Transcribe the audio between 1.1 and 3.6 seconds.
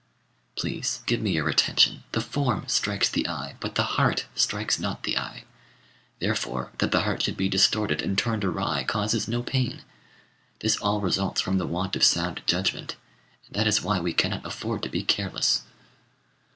me your attention. The form strikes the eye;